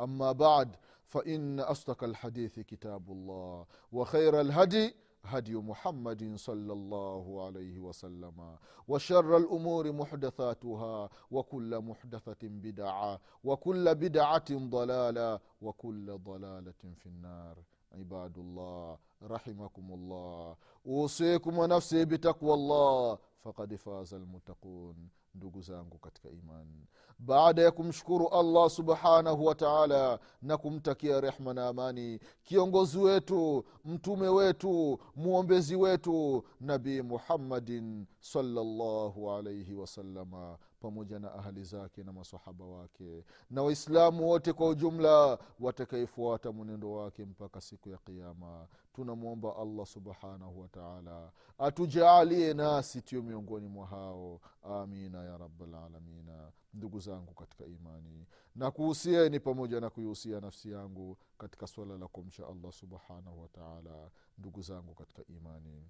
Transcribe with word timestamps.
أما 0.00 0.32
بعد 0.32 0.76
فإن 1.06 1.60
أصدق 1.60 2.04
الحديث 2.04 2.60
كتاب 2.60 3.10
الله 3.10 3.66
وخير 3.92 4.40
الهدي 4.40 4.94
هدي 5.24 5.54
محمد 5.54 6.36
صلى 6.36 6.72
الله 6.72 7.46
عليه 7.46 7.78
وسلم 7.78 8.56
وشر 8.88 9.36
الأمور 9.36 9.92
محدثاتها 9.92 11.08
وكل 11.30 11.78
محدثة 11.80 12.38
بدعة 12.42 13.20
وكل 13.44 13.94
بدعة 13.94 14.44
ضلالة 14.52 15.40
وكل 15.61 16.17
ضلالة 16.17 16.81
في 16.95 17.05
النار 17.05 17.57
عباد 17.91 18.37
الله 18.37 18.97
رحمكم 19.23 19.93
الله 19.93 20.55
أوصيكم 20.87 21.57
ونفسي 21.57 22.05
بتقوى 22.05 22.53
الله 22.53 23.17
فقد 23.41 23.75
فاز 23.75 24.13
المتقون 24.13 25.09
ndugu 25.35 25.61
zangu 25.61 25.97
katika 25.97 26.29
imani 26.29 26.87
baada 27.19 27.61
ya 27.61 27.71
kumshukuru 27.71 28.27
allah 28.27 28.69
subhanahu 28.69 29.45
wa 29.45 29.55
taala 29.55 30.19
na 30.41 30.57
kumtakia 30.57 31.21
rehma 31.21 31.53
na 31.53 31.67
amani 31.67 32.19
kiongozi 32.43 32.97
wetu 32.97 33.65
mtume 33.85 34.27
wetu 34.27 34.99
mwombezi 35.15 35.75
wetu 35.75 36.43
nabii 36.59 37.01
muhammadin 37.01 38.05
salllahu 38.19 39.31
alaihi 39.31 39.73
wasalama 39.73 40.57
pamoja 40.80 41.18
na 41.18 41.34
ahali 41.34 41.64
zake 41.64 42.04
na 42.04 42.12
masahaba 42.12 42.64
wake. 42.64 43.24
Na 43.50 43.62
waislamu 43.62 44.28
wote 44.28 44.52
kwa 44.52 44.68
ujumla 44.68 45.38
watakaefuata 45.60 46.52
mwenendo 46.52 46.92
wake 46.92 47.24
mpaka 47.24 47.60
siku 47.60 47.88
ya 47.88 47.98
kiama 47.98 48.66
tunamwomba 48.92 49.56
allah 49.56 49.86
subhanahu 49.86 50.60
wataala 50.60 51.30
atujaalie 51.58 52.54
nasi 52.54 53.02
tiyo 53.02 53.22
miongoni 53.22 53.68
mwa 53.68 53.86
hao. 53.86 54.40
Amina 54.62 55.24
ya 55.24 55.38
rabalalamina 55.38 56.52
ndugu 56.74 57.00
zangu 57.00 57.34
katika 57.34 57.64
imani 57.64 58.26
na 58.56 58.70
kuhusieni 58.70 59.40
pamoja 59.40 59.80
na 59.80 59.90
kuihusia 59.90 60.40
nafsi 60.40 60.70
yangu 60.70 61.16
katika 61.38 61.66
swala 61.66 61.98
la 61.98 62.06
kumcha 62.08 62.46
allah 62.48 62.72
subhanahu 62.72 63.40
wataala 63.42 64.10
ndugu 64.38 64.62
zangu 64.62 64.94
katika 64.94 65.22
imani 65.28 65.88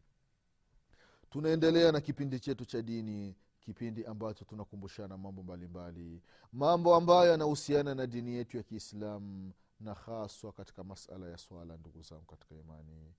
tunaendelea 1.30 1.92
na 1.92 2.00
kipindi 2.00 2.40
chetu 2.40 2.64
cha 2.64 2.82
dini 2.82 3.36
kipindi 3.60 4.04
ambacho 4.04 4.44
tunakumbushana 4.44 5.16
mambo 5.18 5.42
mbalimbali 5.42 6.00
mbali. 6.04 6.22
mambo 6.52 6.94
ambayo 6.94 7.30
yanahusiana 7.30 7.94
na 7.94 8.06
dini 8.06 8.34
yetu 8.34 8.56
ya 8.56 8.62
kiislamu 8.62 9.52
na 9.80 9.94
haswa 9.94 10.52
katika 10.52 10.84
masala 10.84 11.28
ya 11.28 11.38
swala 11.38 11.76
ndugu 11.76 12.02
zangu 12.02 12.24
katika 12.24 12.54
imani 12.54 13.14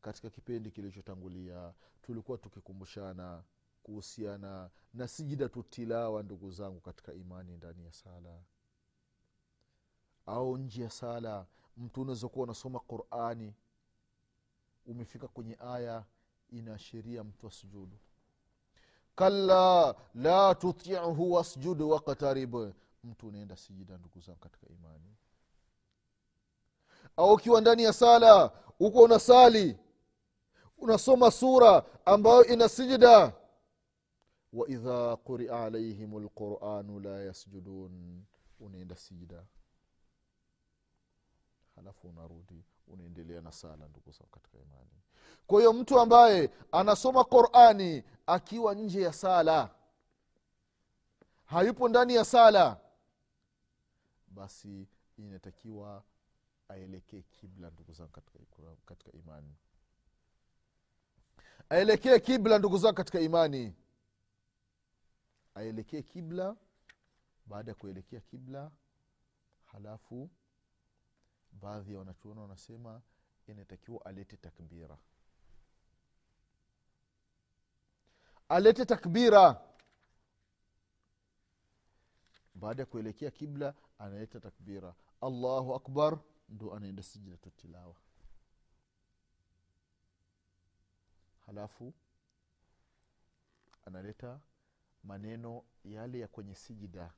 katika 0.00 0.30
kipindi 0.30 0.70
kilichotangulia 0.70 1.74
tulikuwa 2.02 2.38
tukikumbushana 2.38 3.42
kuhusiana 3.82 4.70
na 4.94 5.08
sijida 5.08 5.48
tutilawa 5.48 6.22
ndugu 6.22 6.50
zangu 6.50 6.80
katika 6.80 7.12
imani 7.14 7.56
ndani 7.56 7.84
ya 7.84 7.92
sala 7.92 8.40
au 10.26 10.58
nje 10.58 10.82
ya 10.82 10.90
sala 10.90 11.46
mtu 11.76 12.02
unaweza 12.02 12.28
kuwa 12.28 12.44
unasoma 12.44 12.80
qurani 12.80 13.54
umefika 14.86 15.28
kwenye 15.28 15.56
aya 15.60 16.04
inaashiria 16.50 17.24
mtu 17.24 17.46
asujudu 17.46 17.98
kalla 19.14 19.94
la 20.14 20.54
tutiuhu 20.54 21.32
wasjud 21.32 21.80
waktarib 21.82 22.54
mtu 23.04 23.28
unaenda 23.28 23.56
sijida 23.56 23.98
ndugu 23.98 24.20
zangu 24.20 24.38
katika 24.38 24.66
imani. 24.68 25.16
Au 27.16 27.32
ukiwa 27.32 27.60
ndani 27.60 27.82
ya 27.82 27.92
sala 27.92 28.50
uko 28.80 28.98
unasali 29.02 29.78
unasoma 30.78 31.30
sura 31.30 31.82
ambayo 32.04 32.44
ina 32.44 32.68
sijida. 32.68 33.32
Waidha 34.52 35.16
quria 35.16 35.64
alaihim 35.64 36.24
lquranu 36.24 37.00
la 37.00 37.22
yasjudun 37.22 38.24
unaenda 38.60 38.96
sijida. 38.96 39.44
Halafu 41.76 42.08
unarudi 42.08 42.64
unaendelea 42.88 43.40
na 43.40 43.52
sala 43.52 43.88
ndugu 43.88 44.10
zangu 44.10 44.30
katika 44.30 44.58
imani. 44.58 44.90
Kwa 45.46 45.58
hiyo 45.60 45.72
mtu 45.72 46.00
ambaye 46.00 46.50
anasoma 46.72 47.24
qurani 47.24 48.02
akiwa 48.26 48.74
nje 48.74 49.00
ya 49.02 49.12
sala. 49.12 49.74
Hayupo 51.44 51.88
ndani 51.88 52.14
ya 52.14 52.24
sala. 52.24 52.80
Basi 54.26 54.88
inatakiwa 55.18 56.04
aelekee 56.68 57.22
kibla 57.22 57.70
ndugu 57.70 57.92
zangu 57.92 58.10
katika, 58.10 58.38
katika 58.86 59.12
imani. 59.12 59.56
Aelekee 61.70 62.18
kibla 62.18 62.58
ndugu 62.58 62.78
zangu 62.78 62.94
katika 62.94 63.20
imani. 63.20 63.74
Aelekee 65.54 66.02
kibla 66.02 66.56
baada 67.46 67.70
ya 67.70 67.74
kuelekea 67.74 68.20
kibla 68.20 68.70
halafu 69.64 70.30
baadhi 71.52 71.92
ya 71.92 71.98
wanachuona 71.98 72.40
wanasema 72.40 73.02
inatakiwa 73.46 74.04
alete 74.04 74.36
takbira 74.36 74.98
alete 78.48 78.84
takbira. 78.86 79.60
Baada 82.54 82.82
ya 82.82 82.86
kuelekea 82.86 83.30
kibla 83.30 83.74
analeta 83.98 84.40
takbira. 84.40 84.94
Allahu 85.20 85.74
akbar 85.74 86.18
ndo 86.48 86.74
anaenda 86.74 87.02
sijidatu 87.02 87.50
tilawa 87.50 87.96
halafu 91.46 91.94
analeta 93.86 94.40
maneno 95.02 95.64
yale 95.84 96.18
ya 96.18 96.28
kwenye 96.28 96.54
sijida 96.54 97.12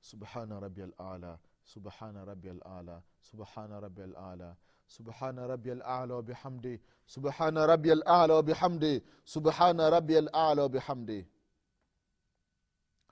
subhana 0.00 0.60
rabi 0.60 0.82
alala 0.82 1.38
subhana 1.64 2.24
rabi 2.24 2.48
alala 2.50 3.02
subhana 3.20 3.80
rabi 3.80 4.02
alala 4.02 4.56
subhana 4.86 5.46
rabi 5.46 5.70
alala 5.70 6.14
wabihamdi 6.14 6.80
subhana 7.06 7.66
rabi 7.66 7.90
alala 7.92 8.34
wabihamdi 8.34 9.02
subhana 9.24 9.90
rabi 9.90 10.16
alala 10.16 10.62
wabihamdi 10.62 11.28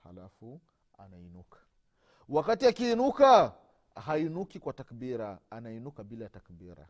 halafu 0.03 0.61
anainuka. 0.97 1.59
Wakati 2.29 2.67
akiinuka 2.67 3.55
hainuki 3.95 4.59
kwa 4.59 4.73
takbira 4.73 5.39
anainuka 5.49 6.03
bila 6.03 6.29
takbira. 6.29 6.87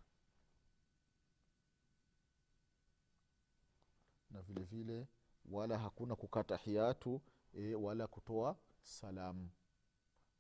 Na 4.32 4.42
vile 4.42 4.64
vile 4.64 5.08
wala 5.52 5.78
hakuna 5.78 6.16
kukata 6.16 6.56
hiatu 6.58 7.22
e, 7.54 7.76
wala 7.76 8.08
kutoa 8.08 8.56
salamu 8.82 9.50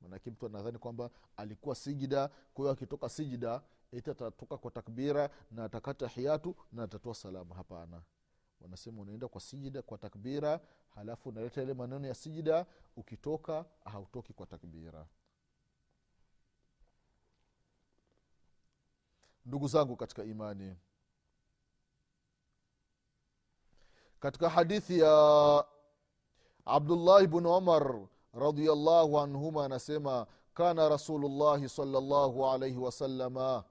manake 0.01 0.31
mtu 0.31 0.45
anadhani 0.45 0.77
kwamba 0.77 1.09
alikuwa 1.37 1.75
sijida 1.75 2.27
kwa 2.27 2.63
hiyo 2.63 2.71
akitoka 2.71 3.09
sijida 3.09 3.61
eti 3.91 4.09
atatoka 4.11 4.57
kwa 4.57 4.71
takbira 4.71 5.29
na 5.51 5.63
atakata 5.63 6.07
hiatu 6.07 6.55
na 6.71 6.83
atatoa 6.83 7.15
salamu 7.15 7.53
hapana. 7.53 8.01
Wanasema 8.61 9.01
unaenda 9.01 9.27
kwa 9.27 9.41
sijida 9.41 9.81
kwa 9.81 9.97
takbira 9.97 10.59
halafu 10.95 11.29
unaleta 11.29 11.61
ile 11.63 11.73
maneno 11.73 12.07
ya 12.07 12.13
sijida 12.15 12.65
ukitoka 12.95 13.65
hautoki 13.85 14.33
kwa 14.33 14.45
takbira. 14.45 15.07
Ndugu 19.45 19.67
zangu 19.67 19.95
katika 19.95 20.23
imani 20.23 20.75
katika 24.19 24.49
hadithi 24.49 24.99
ya 24.99 25.65
abdullahi 26.65 27.27
bnu 27.27 27.57
umar 27.57 28.07
radiallahu 28.33 29.19
anhuma 29.19 29.65
anasema 29.65 30.27
kana 30.53 30.89
rasulullahi 30.89 31.69
salllahu 31.69 32.47
alaihi 32.47 32.77
wasalama 32.77 33.63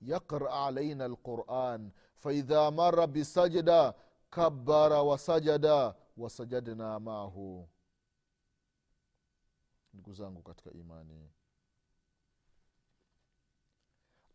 yaqra 0.00 0.50
alaina 0.66 1.08
lquran 1.08 1.90
faidha 2.16 2.70
mara 2.70 3.06
bisajda 3.06 3.94
kabara 4.30 5.02
wasajada 5.02 5.94
wasajadna 6.16 7.00
mahu 7.00 7.68
ndugu 9.94 10.12
zangu 10.12 10.42
katika 10.42 10.70
imani 10.70 11.30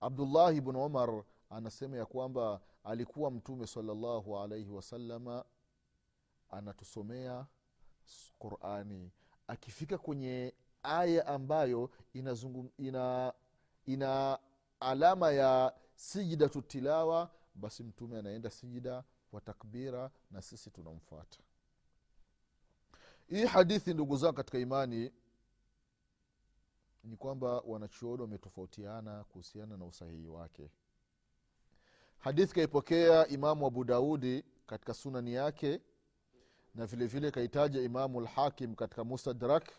abdullahi 0.02 0.62
bnu 0.62 0.86
umar 0.86 1.24
anasema 1.50 1.98
ya 1.98 2.06
kwamba 2.06 2.62
alikuwa 2.84 3.32
mtume 3.32 3.68
salallahu 3.68 4.40
alaihi 4.40 4.70
wasalama 4.70 5.46
anatusomea 6.50 7.46
qurani. 8.40 9.12
Akifika 9.48 9.98
kwenye 9.98 10.54
aya 10.84 11.28
ambayo 11.28 11.90
inazungum, 12.14 12.70
ina, 12.78 13.34
ina 13.86 14.40
alama 14.80 15.32
ya 15.32 15.74
sijidatu 15.96 16.62
tilawa 16.62 17.32
basi 17.56 17.84
mtume 17.84 18.20
anaenda 18.20 18.50
sijida 18.50 19.04
wa 19.32 19.42
takbira 19.42 20.12
na 20.32 20.42
sisi 20.42 20.70
tunamfuata. 20.72 21.40
Hii 23.30 23.46
hadithi 23.46 23.94
ndugu 23.94 24.18
zangu 24.18 24.34
katika 24.36 24.60
imani 24.60 25.12
ni 27.04 27.18
kwamba 27.18 27.60
wanachuoni 27.60 28.22
wametofautiana 28.22 29.24
kuhusiana 29.24 29.78
na 29.78 29.86
usahihi 29.86 30.28
wake. 30.28 30.70
Hadithi 32.18 32.54
kaipokea 32.56 33.28
imamu 33.28 33.66
abu 33.68 33.84
daudi 33.84 34.44
katika 34.68 34.94
sunani 34.94 35.34
yake 35.34 35.82
na 36.80 36.86
vile 36.86 37.08
vile 37.08 37.32
kaitaja 37.32 37.82
imamu 37.82 38.22
lhakim 38.22 38.76
katika 38.76 39.04
mustadrak. 39.04 39.72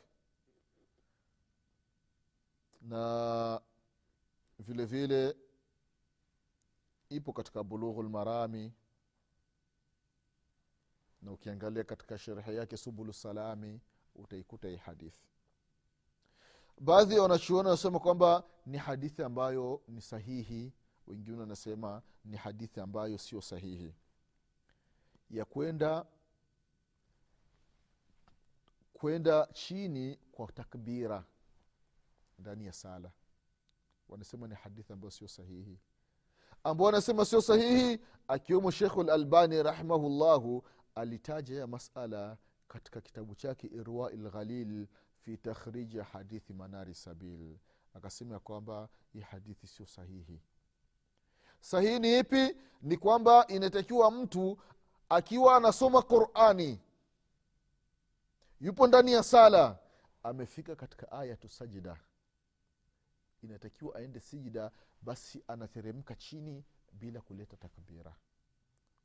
Na 2.82 3.60
vile 4.58 4.84
vile 4.84 5.36
ipo 7.08 7.32
katika 7.32 7.64
bulughu 7.64 8.02
lmarami 8.02 8.72
na 11.22 11.32
ukiangalia 11.32 11.84
katika 11.84 12.18
sherehe 12.18 12.54
yake 12.54 12.76
subulu 12.76 13.12
salami 13.12 13.80
utaikuta 14.14 14.68
hii 14.68 14.76
hadithi. 14.76 15.26
Baadhi 16.80 17.14
ya 17.14 17.22
wanachuoni 17.22 17.68
wanasema 17.68 17.98
kwamba 17.98 18.44
ni 18.66 18.78
hadithi 18.78 19.22
ambayo 19.22 19.82
ni 19.88 20.00
sahihi 20.02 20.72
wengine 21.06 21.36
wanasema 21.40 22.02
ni 22.24 22.36
hadithi 22.36 22.80
ambayo 22.80 23.18
sio 23.18 23.40
sahihi. 23.40 23.94
Ya 25.30 25.44
kwenda 25.44 26.06
kwenda 29.00 29.46
chini 29.52 30.18
kwa 30.32 30.52
takbira 30.52 31.24
ndani 32.38 32.66
ya 32.66 32.72
sala. 32.72 33.10
Wanasema 34.08 34.48
ni 34.48 34.54
hadithi 34.54 34.92
ambayo 34.92 35.10
sio 35.10 35.28
sahihi. 35.28 35.78
Ambao 36.64 36.86
wanasema 36.86 37.24
sio 37.24 37.40
sahihi 37.40 37.98
akiwemo 38.28 38.70
shekhu 38.70 39.02
lalbani 39.02 39.62
rahimahullahu 39.62 40.64
alitaja 40.94 41.58
ya 41.58 41.66
masala 41.66 42.36
katika 42.68 43.00
kitabu 43.00 43.34
chake 43.34 43.66
irwai 43.66 44.16
lghalil 44.16 44.86
fi 45.24 45.36
takhriji 45.36 45.98
hadithi 45.98 46.52
manari 46.52 46.94
sabil. 46.94 47.56
Akasema 47.94 48.34
ya 48.34 48.40
kwamba 48.40 48.88
hii 49.12 49.20
hadithi 49.20 49.66
sio 49.66 49.86
sahihi. 49.86 50.40
Sahihi 51.60 51.98
ni 51.98 52.18
ipi? 52.18 52.56
Ni 52.82 52.96
kwamba 52.96 53.46
inatakiwa 53.46 54.10
mtu 54.10 54.58
akiwa 55.08 55.56
anasoma 55.56 56.02
qurani 56.02 56.80
yupo 58.60 58.86
ndani 58.86 59.12
ya 59.12 59.22
sala. 59.22 59.78
Amefika 60.22 60.76
katika 60.76 61.12
ayatu 61.12 61.48
sajida 61.48 61.96
inatakiwa 63.42 63.94
aende 63.96 64.20
sijida 64.20 64.70
basi 65.02 65.44
anateremka 65.48 66.14
chini 66.14 66.64
bila 66.92 67.20
kuleta 67.20 67.56
takbira. 67.56 68.14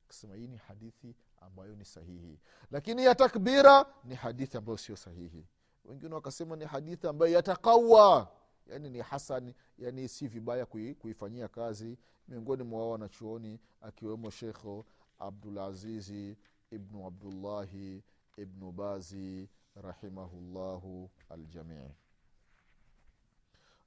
Akisema 0.06 0.36
hii 0.36 0.48
ni 0.48 0.58
hadithi 0.58 1.16
ambayo 1.42 1.76
ni 1.76 1.86
sahihi. 1.86 2.40
Lakini 2.72 3.04
ya 3.06 3.16
takbira 3.16 3.86
ni 4.04 4.16
hadithi 4.16 4.58
ambayo 4.58 4.78
sio 4.78 4.96
sahihi. 4.96 5.48
Wengine 5.86 6.16
wakasema 6.16 6.56
ni 6.56 6.66
hadithi 6.66 7.08
ambayo 7.08 7.34
yatakawa 7.34 8.32
yani 8.68 8.90
ni 8.90 9.00
hasan 9.02 9.54
yani 9.78 10.08
si 10.08 10.28
vibaya 10.28 10.66
kui, 10.66 10.96
kuifanyia 10.96 11.48
kazi. 11.48 11.98
Miongoni 12.28 12.64
mwa 12.64 12.92
wanachuoni 12.92 13.60
akiwemo 13.82 14.30
shekho 14.30 14.86
abdulazizi 15.20 16.38
ibnu 16.72 17.08
abdullahi 17.08 18.04
ibnu 18.38 18.72
bazi 18.72 19.50
rahimahullahu 19.76 21.12
aljamii 21.30 21.92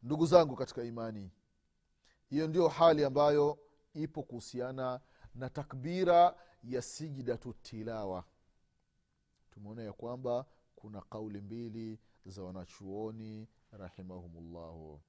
ndugu 0.03 0.27
zangu 0.27 0.57
katika 0.57 0.85
imani 0.85 1.31
hiyo 2.31 2.49
ndio 2.49 2.69
hali 2.69 3.05
ambayo 3.05 3.59
ipo 3.95 4.23
kuhusiana 4.23 5.01
na 5.35 5.51
takbira 5.51 6.37
ya 6.65 6.83
sijidatu 6.83 7.53
tilawa. 7.53 8.25
Tumeona 9.51 9.83
ya 9.83 9.93
kwamba 9.93 10.47
kuna 10.77 11.01
kauli 11.01 11.41
mbili 11.41 11.99
za 12.27 12.43
wanachuoni 12.43 13.49
rahimahumullahu. 13.73 15.01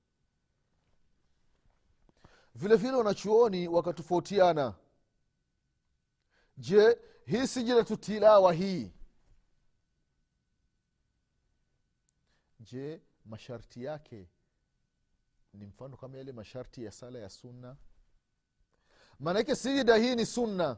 Vile 2.55 2.75
vile 2.75 2.91
wanachuoni 2.93 3.67
wakatofautiana. 3.67 4.75
Je 6.57 6.97
hii 7.25 7.47
sijidatu 7.47 7.97
tilawa 7.97 8.53
hii 8.53 8.91
je 12.71 13.01
masharti 13.25 13.83
yake 13.83 14.29
ni 15.53 15.65
mfano 15.65 15.97
kama 15.97 16.17
yale 16.17 16.31
masharti 16.31 16.83
ya 16.83 16.91
sala 16.91 17.19
ya 17.19 17.29
sunna? 17.29 17.77
Maanake 19.19 19.55
sijida 19.55 19.95
hii 19.95 20.15
ni 20.15 20.25
sunna. 20.25 20.77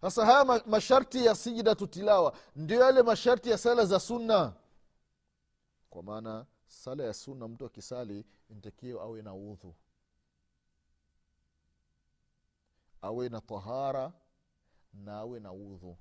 Sasa 0.00 0.26
haya 0.26 0.44
masharti 0.66 1.24
ya 1.26 1.34
sijidatu 1.34 1.86
tilawa 1.86 2.36
ndio 2.56 2.80
yale 2.80 3.02
masharti 3.02 3.50
ya 3.50 3.58
sala 3.58 3.84
za 3.86 4.00
sunna. 4.00 4.52
Kwa 5.90 6.02
maana 6.02 6.46
sala 6.66 7.04
ya 7.04 7.14
sunna 7.14 7.48
mtu 7.48 7.66
akisali 7.66 8.24
ntakiwa 8.50 9.02
awe 9.02 9.22
na 9.22 9.34
udhu 9.34 9.74
awe 13.02 13.28
na 13.28 13.40
tahara 13.40 14.12
na 14.92 15.16
awe 15.18 15.40
na 15.40 15.52
udhu 15.52 15.96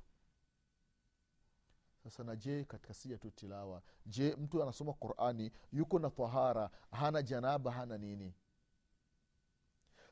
sasa 2.06 2.24
na 2.24 2.36
je 2.36 2.66
katika 2.66 2.94
sijatu 2.94 3.32
tilawa 3.32 3.82
je 4.06 4.36
mtu 4.36 4.64
anasoma 4.64 4.94
qurani 4.94 5.52
yuko 5.72 6.00
na 6.00 6.10
tahara 6.10 6.70
hana 6.92 7.22
janaba 7.22 7.72
hana 7.72 7.98
nini? 7.98 8.34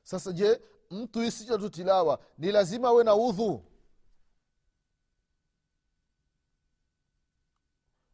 Sasa 0.04 0.32
je 0.32 0.62
mtu 0.92 1.20
hii 1.20 1.32
sijatu 1.32 1.70
tilawa 1.70 2.20
ni 2.38 2.52
lazima 2.52 2.88
awe 2.88 3.04
na 3.04 3.16
udhu 3.16 3.66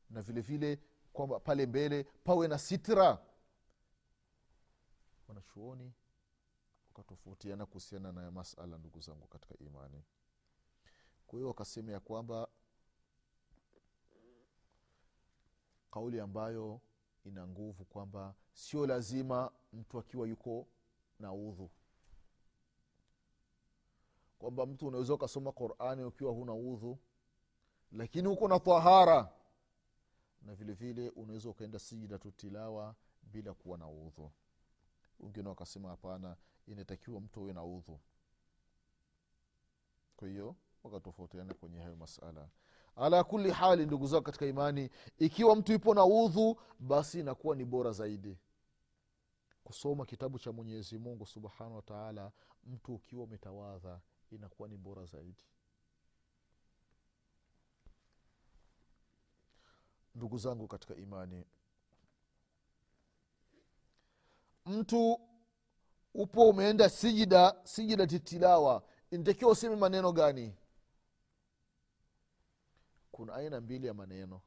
na 0.09 0.21
vile 0.21 0.41
vile 0.41 0.79
kwamba 1.13 1.39
pale 1.39 1.65
mbele 1.65 2.03
pawe 2.03 2.47
na 2.47 2.57
sitra. 2.57 3.25
Wanachuoni 5.27 5.93
wakatofautiana 6.87 7.65
kuhusiana 7.65 8.11
na 8.11 8.31
masala 8.31 8.77
ndugu 8.77 9.01
zangu 9.01 9.27
katika 9.27 9.57
imani. 9.57 10.03
Kwa 11.27 11.39
hiyo 11.39 11.47
wakasema 11.47 11.91
ya 11.91 11.99
kwamba 11.99 12.47
kauli 15.91 16.19
ambayo 16.19 16.81
ina 17.25 17.47
nguvu 17.47 17.85
kwamba 17.85 18.35
sio 18.53 18.87
lazima 18.87 19.51
mtu 19.73 19.99
akiwa 19.99 20.27
yuko 20.27 20.67
na 21.19 21.33
udhu. 21.33 21.69
Kwamba 24.39 24.65
mtu 24.65 24.87
unaweza 24.87 25.13
ukasoma 25.13 25.51
qurani 25.51 26.03
ukiwa 26.03 26.31
huna 26.31 26.53
udhu 26.53 26.97
lakini 27.91 28.27
uko 28.27 28.47
na 28.47 28.59
tahara. 28.59 29.33
Na 30.41 30.55
vile 30.55 30.73
vile 30.73 31.09
unaweza 31.09 31.49
ukaenda 31.49 31.79
sijidatu 31.79 32.31
tilawa 32.31 32.95
bila 33.23 33.53
kuwa 33.53 33.77
na 33.77 33.87
udhu. 33.89 34.31
Wengine 35.19 35.49
wakasema 35.49 35.89
hapana 35.89 36.37
inatakiwa 36.67 37.21
mtu 37.21 37.39
awe 37.39 37.53
na 37.53 37.63
udhu. 37.63 37.99
Kwa 40.17 40.27
hiyo 40.27 40.55
wakatofautiana 40.83 41.53
kwenye 41.53 41.79
hayo 41.79 41.95
masala. 41.95 42.49
Ala 42.95 43.23
kuli 43.23 43.51
hali 43.51 43.85
ndugu 43.85 44.07
zao 44.07 44.21
katika 44.21 44.45
imani 44.45 44.89
ikiwa 45.17 45.55
mtu 45.55 45.73
ipo 45.73 45.93
na 45.93 46.05
udhu 46.05 46.61
basi 46.79 47.19
inakuwa 47.19 47.55
ni 47.55 47.65
bora 47.65 47.91
zaidi. 47.91 48.37
Kusoma 49.63 50.05
kitabu 50.05 50.39
cha 50.39 50.51
mwenyezi 50.51 50.97
mungu 50.97 51.25
subhanahu 51.25 51.75
wataala 51.75 52.31
mtu 52.65 52.95
ukiwa 52.95 53.23
umetawadha 53.23 53.99
inakuwa 54.31 54.69
ni 54.69 54.77
bora 54.77 55.05
zaidi. 55.05 55.43
Ndugu 60.15 60.37
zangu 60.37 60.67
katika 60.67 60.95
imani 60.95 61.45
mtu 64.65 65.19
upo 66.13 66.49
umeenda 66.49 66.89
sijida 66.89 67.55
sijida 67.63 68.07
titilawa 68.07 68.83
intakiwa 69.11 69.51
useme 69.51 69.75
maneno 69.75 70.11
gani 70.11 70.55
kuna 73.19 73.33
aina 73.35 73.61
mbili 73.61 73.87
ya 73.87 73.93
maneno. 73.93 74.41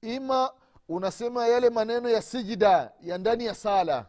Ima 0.00 0.52
unasema 0.88 1.46
yale 1.46 1.70
maneno 1.70 2.08
ya 2.10 2.22
sijida 2.22 2.92
ya 3.00 3.18
ndani 3.18 3.44
ya 3.44 3.54
sala. 3.54 4.06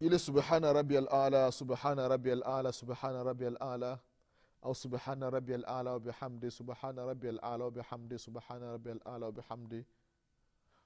Ile 0.00 0.18
subhana 0.18 0.72
rabi 0.72 0.96
alala 0.96 1.52
subhana 1.52 2.08
rabi 2.08 2.32
alala 2.32 2.72
subhana 2.72 3.22
rabi 3.22 3.46
alala 3.46 3.98
au 4.62 4.74
subhana 4.74 5.30
rabi 5.30 5.54
alala 5.54 5.92
wabihamdi 5.92 6.50
subhana 6.50 7.06
rabi 7.06 7.28
alala 7.28 7.64
wabihamdi 7.64 8.18
subhana 8.18 8.70
rabi 8.72 8.90
alala 8.90 9.26
wabihamdi 9.26 9.84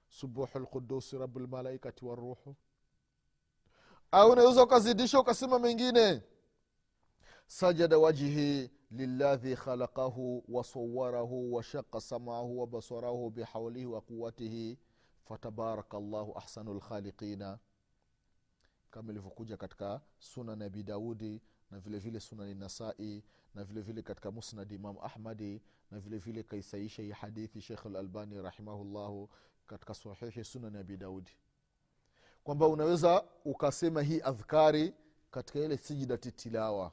subuhu 0.08 0.58
lqudusi 0.58 1.18
rabu 1.18 1.40
lmalaikati 1.40 2.04
waruhu 2.04 2.56
au 4.10 4.30
unaweza 4.30 4.62
ukazidisha 4.62 5.20
ukasema 5.20 5.58
mengine 5.58 6.22
sajada 7.48 7.98
wajhi 7.98 8.70
liladhi 8.90 9.56
khalaqahu 9.56 10.44
wasawarahu 10.48 11.54
washaqa 11.54 12.00
samahu 12.00 12.60
wabasarahu 12.60 13.30
bihaulihi 13.30 13.86
wa 13.86 14.00
quwatihi 14.00 14.78
fatabaraka 15.28 16.00
llahu 16.00 16.38
ahsanu 16.38 16.74
lkhaliqina 16.74 17.58
kama 18.90 19.12
ilivyokuja 19.12 19.56
katika 19.56 20.00
sunan 20.18 20.62
abi 20.62 20.82
daudi 20.82 21.42
na 21.70 21.80
vile 21.80 21.98
vile 21.98 22.20
sunani 22.20 22.54
nasai 22.54 23.24
na 23.54 23.64
vile 23.64 23.80
vile 23.80 24.02
katika 24.02 24.30
musnad 24.30 24.72
imam 24.72 24.96
ahmadi 24.98 25.62
na 25.90 26.00
vile 26.00 26.18
vile 26.18 26.42
kaisaisha 26.42 27.02
hii 27.02 27.10
hadithi 27.10 27.60
shekh 27.60 27.84
lalbani 27.86 28.42
rahimahullahu 28.42 29.28
katika 29.66 29.94
sahihi 29.94 30.44
sunan 30.44 30.76
abi 30.76 30.96
daudi 30.96 31.30
kwamba 32.44 32.68
unaweza 32.68 33.24
ukasema 33.44 34.02
hii 34.02 34.20
adhkari 34.20 34.94
katika 35.30 35.58
ile 35.58 35.76
sijidati 35.76 36.32
tilawa 36.32 36.92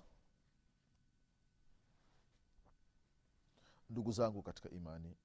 ndugu 3.89 4.11
zangu 4.11 4.41
katika 4.41 4.69
imani. 4.69 5.17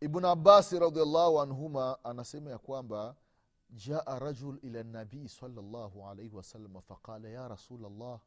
Ibn 0.00 0.24
abasi 0.24 0.78
radiallahu 0.78 1.40
anhuma 1.40 2.04
anasema 2.04 2.50
ya 2.50 2.58
kwamba 2.58 3.16
jaa 3.70 4.18
rajul 4.18 4.58
ila 4.62 4.82
nabii 4.82 5.28
salllahu 5.28 6.06
alaihi 6.08 6.36
wasallam 6.36 6.80
faqala 6.82 7.28
ya 7.28 7.48
rasulllah 7.48 8.20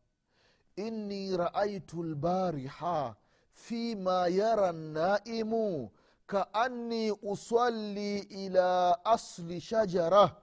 inni 0.76 1.38
raaitu 1.38 2.04
lbariha 2.04 3.16
fima 3.54 4.28
yara 4.28 4.72
naimu 4.72 5.92
kaanni 6.26 7.12
usalli 7.12 8.20
ila 8.20 9.06
asli 9.06 9.62
shajara 9.62 10.36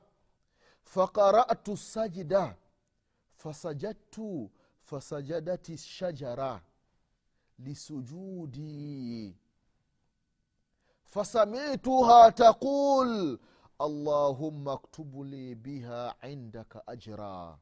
faqaratu 0.82 1.76
sajda 1.76 2.56
fasajadtu 3.36 4.50
fasajadati 4.87 5.77
shajara 5.77 6.61
lisujudi 7.59 9.35
فسمعتها 11.05 12.29
تقول 12.29 13.39
اللهم 13.81 14.69
اكتب 14.69 15.21
لي 15.21 15.55
بها 15.55 16.15
عندك 16.23 16.83
اجرا 16.87 17.59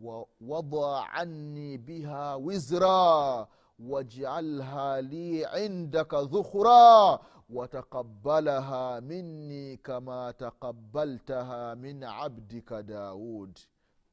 ووضع 0.00 1.00
عني 1.04 1.76
بها 1.76 2.34
وزرا 2.34 3.48
واجعلها 3.78 5.00
لي 5.00 5.46
عندك 5.46 6.14
ذخرا 6.14 7.18
وتقبلها 7.50 9.00
مني 9.00 9.76
كما 9.76 10.30
تقبلتها 10.30 11.74
من 11.74 12.04
عبدك 12.04 12.72
داود 12.72 13.58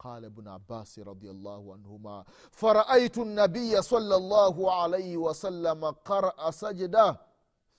قال 0.03 0.25
ابن 0.25 0.47
عباس 0.47 0.99
رضي 0.99 1.31
الله 1.31 1.73
عنهما 1.73 2.23
فرأيت 2.51 3.17
النبي 3.17 3.81
صلى 3.81 4.15
الله 4.15 4.73
عليه 4.81 5.17
وسلم 5.17 5.85
قرأ 5.85 6.51
سجده 6.51 7.21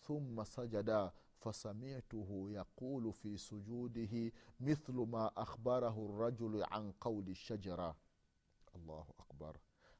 ثم 0.00 0.44
سجد 0.44 1.10
فسمعته 1.38 2.46
يقول 2.50 3.12
في 3.12 3.36
سجوده 3.36 4.32
مثل 4.60 4.92
ما 4.92 5.30
أخبره 5.36 6.06
الرجل 6.06 6.64
عن 6.64 6.92
قول 7.00 7.28
الشجرة 7.28 7.96
الله 8.76 9.06
أكبر 9.20 9.56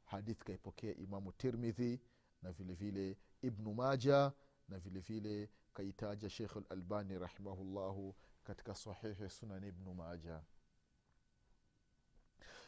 حديث 0.07 0.43
kaipokea 0.43 0.95
imamu 0.95 1.33
tirmidhi 1.33 2.01
na 2.43 2.53
vile 2.53 2.75
vile 2.75 3.19
ibnu 3.43 3.75
maja 3.75 4.33
na 4.69 4.79
vile 4.79 5.01
vile 5.01 5.51
kaitaja 5.75 6.31
shekh 6.31 6.57
lalbani 6.71 7.19
rahimahullahu 7.19 8.15
katika 8.43 8.75
sahihi 8.75 9.31
sunan 9.31 9.65
ibnu 9.65 9.95
maja 9.95 10.43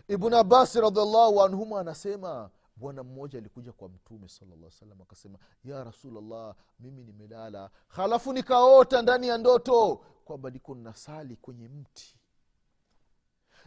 ibn 0.08 0.34
abasi 0.34 0.82
radiallahu 0.82 1.44
anhuma 1.44 1.80
anasema 1.80 2.50
bwana 2.75 3.04
mmoja 3.04 3.39
alikuja 3.39 3.74
kwa 3.74 3.89
mtume 3.89 4.27
salllah 4.30 4.72
salam 4.72 5.01
akasema 5.01 5.39
ya 5.63 5.84
rasulllah 5.84 6.56
mimi 6.80 7.04
nimelala. 7.04 7.70
Halafu 7.88 8.34
nikaota 8.34 9.01
ndani 9.01 9.27
ya 9.27 9.38
ndoto 9.38 9.96
kwamba 10.25 10.50
niko 10.50 10.75
nasali 10.75 11.36
kwenye 11.36 11.68
mti. 11.70 12.20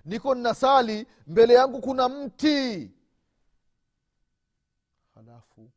Niko 0.05 0.35
nasali 0.35 1.07
mbele 1.27 1.55
yangu 1.55 1.81
kuna 1.81 2.09
mti. 2.09 2.91
Halafu 5.15 5.71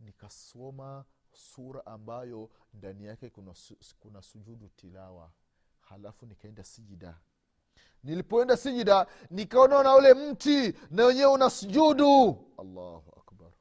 nikasoma 0.00 1.04
sura 1.32 1.86
ambayo 1.86 2.50
ndani 2.74 3.04
yake 3.04 3.30
kuna, 3.30 3.54
kuna 4.00 4.22
sujudu 4.22 4.68
tilawa. 4.68 5.30
Halafu 5.80 6.26
nikaenda 6.26 6.64
sijida 6.64 7.18
nilipoenda 8.04 8.56
sijida 8.56 9.06
nikaona 9.30 9.82
na 9.82 9.94
ule 9.94 10.14
mti 10.14 10.74
na 10.90 11.04
wenyewe 11.04 11.32
una 11.32 11.50
sujudu 11.50 12.44
allahu 12.58 13.12
akbar. 13.20 13.52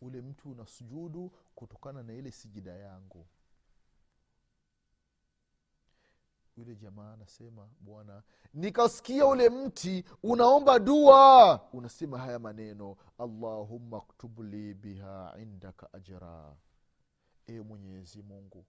Ule 0.00 0.20
mti 0.22 0.48
una 0.48 0.66
sujudu 0.66 1.32
kutokana 1.54 2.02
na 2.02 2.12
ile 2.14 2.30
sijida 2.30 2.72
yangu. 2.76 3.26
Yule 6.56 6.76
jamaa 6.76 7.12
anasema 7.12 7.68
bwana 7.80 8.22
nikasikia 8.54 9.26
ule 9.26 9.48
mti 9.50 10.04
unaomba 10.22 10.78
dua. 10.78 11.60
Unasema 11.72 12.18
haya 12.18 12.38
maneno 12.38 12.96
allahumma 13.18 14.00
ktubli 14.00 14.74
biha 14.74 15.36
indaka 15.42 15.92
ajra. 15.92 16.56
E 17.46 17.60
mwenyezi 17.60 18.22
mungu 18.22 18.66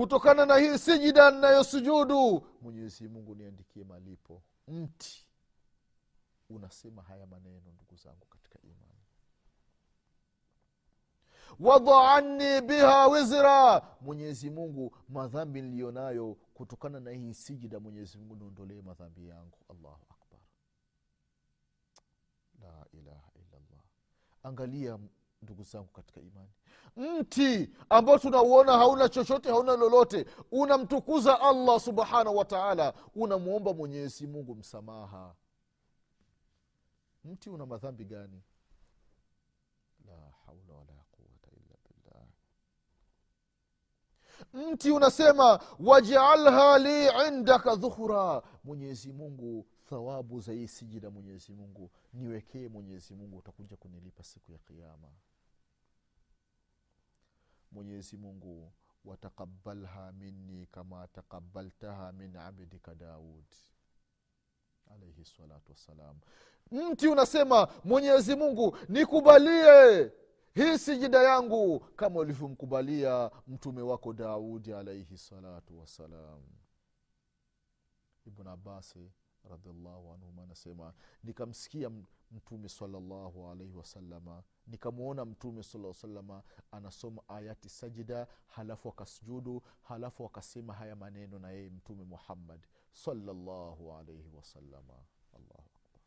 kutokana 0.00 0.46
na 0.46 0.56
hii 0.56 0.78
sijida 0.78 1.30
ninayosujudu 1.30 2.46
mwenyezi 2.62 3.08
mungu 3.08 3.34
niandikie 3.34 3.84
malipo. 3.84 4.42
Mti. 4.68 5.26
Unasema 6.50 7.02
haya 7.02 7.26
maneno 7.26 7.72
ndugu 7.72 7.96
zangu 7.96 8.26
katika 8.26 8.58
imani. 8.62 9.00
Wadhaanni 11.60 12.60
biha 12.60 13.06
wizra. 13.08 13.82
Mwenyezi 14.00 14.50
mungu 14.50 14.96
madhambi 15.08 15.62
niliyonayo 15.62 16.34
kutokana 16.54 17.00
na 17.00 17.10
hii 17.10 17.34
sijida 17.34 17.80
mwenyezi 17.80 18.18
mungu 18.18 18.36
niondolee 18.36 18.82
madhambi 18.82 19.28
yangu. 19.28 19.58
Allahu 19.68 20.06
akbar. 20.10 20.40
La 22.60 22.86
ilaha 22.92 23.30
illallah. 23.34 23.84
Angalia 24.42 24.98
ndugu 25.42 25.62
zangu 25.62 25.88
katika 25.88 26.20
imani 26.20 26.50
mti 26.96 27.70
ambao 27.88 28.18
tunauona 28.18 28.72
hauna 28.72 29.08
chochote 29.08 29.48
hauna 29.50 29.76
lolote. 29.76 30.26
Unamtukuza 30.52 31.40
allah 31.40 31.80
subhanahu 31.80 32.36
wa 32.36 32.44
taala. 32.44 32.94
Unamwomba 33.14 33.72
mwenyezi 33.74 34.26
mungu 34.26 34.54
msamaha. 34.54 35.34
Mti 37.24 37.50
una 37.50 37.66
madhambi 37.66 38.04
gani? 38.04 38.42
La 40.06 40.12
haula 40.46 40.74
wala 40.74 40.92
quwata 41.12 41.48
illa 41.56 41.76
billah. 41.88 42.26
Mti 44.72 44.90
unasema 44.90 45.60
wajaalha 45.80 46.78
li 46.78 47.08
indaka 47.28 47.76
dhuhura 47.76 48.42
mwenyezi 48.64 49.12
mungu 49.12 49.66
thawabu 49.88 50.40
za 50.40 50.52
hii 50.52 50.68
sijida 50.68 51.10
mwenyezi 51.10 51.52
mungu. 51.52 51.90
Niwekee 52.12 52.68
mwenyezi 52.68 53.14
mungu 53.14 53.36
utakuja 53.38 53.76
kunilipa 53.76 54.24
siku 54.24 54.52
ya 54.52 54.58
kiama 54.58 55.08
mwenyezi 57.72 58.16
mungu 58.16 58.72
wataqabalha 59.04 60.12
minni 60.12 60.66
kama 60.66 61.08
taqabaltaha 61.08 62.12
min 62.12 62.36
abdika 62.36 62.94
daud. 62.94 63.44
Alaihi 64.86 65.24
salatu 65.24 65.72
wassalam. 65.72 66.16
Mti 66.70 67.08
unasema 67.08 67.68
mwenyezi 67.84 68.36
mungu 68.36 68.76
nikubalie 68.88 70.12
hii 70.54 70.78
sijida 70.78 71.22
yangu. 71.22 71.80
Kama 71.80 72.20
ulivyomkubalia 72.20 73.30
mtume 73.46 73.82
wako 73.82 74.12
daudi 74.12 74.72
alaihi 74.72 75.18
salatu 75.18 75.78
wassalam. 75.78 76.42
Ibn 78.26 78.46
abasi 78.48 79.10
radiallahu 79.50 80.12
anhuma 80.12 80.42
anasema 80.42 80.94
nikamsikia 81.24 81.90
mtume 82.30 82.68
salallahu 82.68 83.48
alaihi 83.48 83.74
wasalama 83.74 84.42
nikamwona 84.66 85.24
mtume 85.24 85.62
saa 85.62 85.92
salama 85.94 86.42
anasoma 86.70 87.22
ayati 87.28 87.68
sajida 87.68 88.26
halafu 88.46 88.88
akasujudu 88.88 89.62
halafu 89.82 90.24
akasema 90.26 90.74
haya 90.74 90.96
maneno 90.96 91.38
na 91.38 91.50
yeye 91.50 91.70
mtume 91.70 92.04
muhammad 92.04 92.66
salallahu 92.92 93.92
alaihi 93.92 94.30
wasalama 94.36 94.94
allahu 95.32 95.70
akbar. 95.74 96.00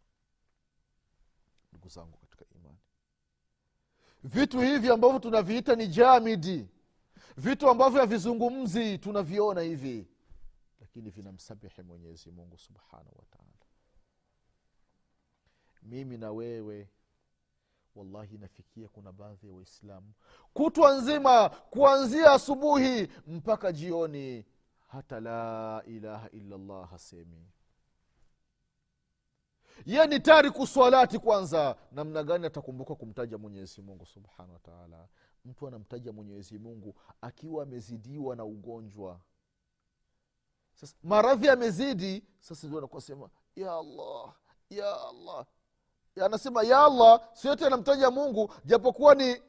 Ndugu 1.71 1.89
zangu 1.89 2.17
katika 2.17 2.45
imani 2.55 2.77
vitu 4.23 4.59
hivi 4.59 4.89
ambavyo 4.89 5.19
tunaviita 5.19 5.75
ni 5.75 5.87
jamidi 5.87 6.67
vitu 7.37 7.69
ambavyo 7.69 7.99
havizungumzi 7.99 8.97
tunaviona 8.97 9.61
hivi 9.61 10.07
lakini 10.99 11.11
vinamsabihi 11.11 11.81
mwenyezi 11.83 12.31
mungu 12.31 12.57
subhanahu 12.57 13.15
wataala 13.19 13.65
mimi 15.83 16.17
na 16.17 16.31
wewe 16.31 16.89
wallahi 17.95 18.35
inafikia 18.35 18.87
kuna 18.87 19.11
baadhi 19.11 19.47
ya 19.47 19.53
waislamu 19.53 20.13
kutwa 20.53 20.93
nzima 20.97 21.49
kuanzia 21.49 22.31
asubuhi 22.31 23.07
mpaka 23.27 23.71
jioni 23.71 24.45
hata 24.87 25.19
la 25.19 25.83
ilaha 25.85 26.29
illallah 26.29 26.89
hasemi. 26.89 27.47
Ye 29.85 30.07
ni 30.07 30.19
tayari 30.19 30.51
kuswalati 30.51 31.19
kwanza 31.19 31.75
namna 31.91 32.23
gani 32.23 32.45
atakumbuka 32.45 32.95
kumtaja 32.95 33.37
mwenyezi 33.37 33.81
mungu 33.81 34.05
subhanahu 34.05 34.53
wataala 34.53 35.07
mtu 35.45 35.67
anamtaja 35.67 36.11
mwenyezi 36.13 36.57
mungu 36.59 36.95
akiwa 37.21 37.63
amezidiwa 37.63 38.35
na 38.35 38.45
ugonjwa 38.45 39.21
sasa 40.79 40.95
maradhi 41.03 41.47
yamezidi 41.47 42.23
sasa 42.39 42.67
ndio 42.67 42.79
anakuwa 42.79 43.01
sema 43.01 43.29
ya 43.55 43.73
allah 43.75 44.33
ya 44.69 45.01
allah. 45.09 45.45
Anasema 46.25 46.63
ya 46.63 46.83
allah 46.83 47.29
siyote 47.33 47.65
anamtaja 47.65 48.11
mungu 48.11 48.53
japokuwa 48.65 49.15
ni 49.15 49.41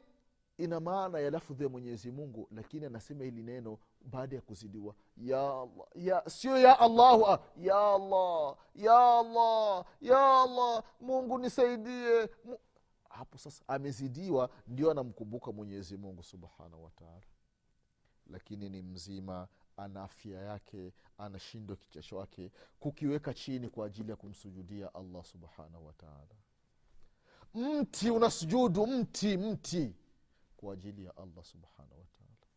ina 0.57 0.79
maana 0.79 1.19
ya 1.19 1.29
lafudhi 1.31 1.63
ya 1.63 1.69
mwenyezi 1.69 2.11
mungu 2.11 2.47
lakini 2.51 2.85
anasema 2.85 3.23
hili 3.23 3.43
neno 3.43 3.77
baada 4.01 4.35
ya 4.35 4.41
kuzidiwa 4.41 4.95
ya 5.17 5.39
allah 5.51 5.87
ya 5.95 6.23
sio 6.29 6.57
ya 6.57 6.79
allahu 6.79 7.25
ah, 7.25 7.39
ya 7.57 7.77
allah 7.93 8.55
ya 8.75 9.19
allah 9.19 9.85
ya 10.01 10.41
allah 10.41 10.83
mungu 11.01 11.37
nisaidie. 11.37 12.29
Hapo 13.09 13.37
sasa 13.37 13.63
amezidiwa 13.67 14.49
ndio 14.67 14.91
anamkumbuka 14.91 15.51
mwenyezi 15.51 15.97
mungu 15.97 16.23
subhanahu 16.23 16.83
wataala 16.83 17.21
lakini 18.27 18.69
ni 18.69 18.81
mzima 18.81 19.47
ana 19.81 20.03
afya 20.03 20.41
yake 20.41 20.93
anashindwa 21.17 21.75
kicha 21.75 22.01
chake 22.01 22.51
kukiweka 22.79 23.33
chini 23.33 23.69
kwa 23.69 23.85
ajili 23.85 24.09
ya 24.09 24.15
kumsujudia 24.15 24.93
allah 24.93 25.23
subhanahu 25.25 25.85
wataala 25.85 26.35
mti 27.53 28.09
unasujudu 28.11 28.87
mti 28.87 29.37
mti 29.37 29.95
kwa 30.57 30.73
ajili 30.73 31.05
ya 31.05 31.17
allah 31.17 31.43
subhanahu 31.43 31.99
wataala 31.99 32.47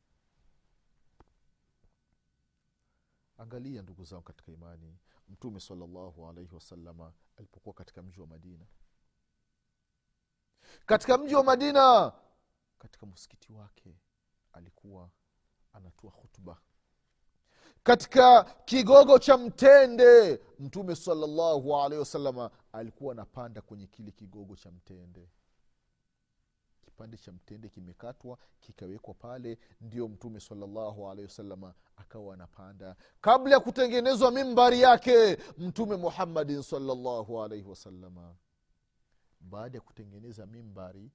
angalia 3.39 3.83
ndugu 3.83 4.05
zangu 4.05 4.23
katika 4.23 4.53
imani 4.53 4.99
mtume 5.29 5.61
salllahu 5.61 6.29
alaihi 6.29 6.55
wasalama 6.55 7.13
alipokuwa 7.37 7.75
katika 7.75 8.03
mji 8.03 8.21
wa 8.21 8.27
madina. 8.27 8.67
Katika 10.87 11.19
mji 11.19 11.35
wa 11.35 11.45
madina 11.45 12.13
katika 12.79 13.07
msikiti 13.07 13.53
wake 13.53 13.97
alikuwa 14.53 15.11
anatoa 15.73 16.11
hutuba 16.11 16.61
katika 17.85 18.45
kigogo 18.45 19.19
cha 19.19 19.39
mtende 19.39 20.41
mtume 20.59 20.97
salllahu 20.97 21.77
alaihi 21.77 21.99
wasalama 21.99 22.51
alikuwa 22.73 23.13
anapanda 23.13 23.61
kwenye 23.61 23.87
kile 23.87 24.11
kigogo 24.11 24.57
cha 24.57 24.71
mtende. 24.71 25.29
Kipande 26.81 27.17
cha 27.17 27.33
mtende 27.33 27.69
kimekatwa 27.69 28.39
kikawekwa 28.61 29.15
pale 29.15 29.59
ndio 29.81 30.09
mtume 30.09 30.41
salllahu 30.41 31.05
alaihi 31.11 31.23
wasalama 31.29 31.75
akawa 31.97 32.35
anapanda. 32.35 32.97
Kabla 33.21 33.55
ya 33.55 33.61
kutengenezwa 33.61 34.31
mimbari 34.31 34.81
yake 34.81 35.39
mtume 35.59 35.97
muhammadin 35.97 36.63
salllahu 36.63 37.43
alaihi 37.43 37.69
wasalama 37.69 38.35
baada 39.41 39.79
ya 39.79 39.83
kutengeneza 39.83 40.47
mimbari 40.47 41.11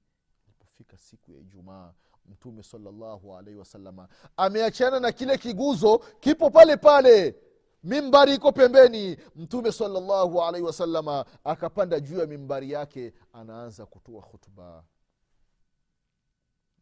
ilipofika 0.46 0.98
siku 0.98 1.32
ya 1.32 1.38
ijumaa 1.38 1.94
mtume 2.30 2.62
salllahu 2.62 3.36
alaihi 3.36 3.58
wasalama 3.58 4.08
ameachana 4.36 5.00
na 5.00 5.12
kile 5.12 5.38
kiguzo 5.38 5.98
kipo 5.98 6.50
pale 6.50 6.76
pale. 6.76 7.36
Mimbari 7.82 8.34
iko 8.34 8.52
pembeni. 8.52 9.16
Mtume 9.36 9.72
salllahu 9.72 10.42
alaihi 10.42 10.66
wasalama 10.66 11.24
akapanda 11.44 12.00
juu 12.00 12.18
ya 12.18 12.26
mimbari 12.26 12.70
yake 12.70 13.12
anaanza 13.32 13.86
kutoa 13.86 14.22
khutba. 14.22 14.84